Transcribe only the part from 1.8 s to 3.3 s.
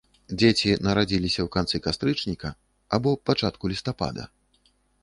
кастрычніка або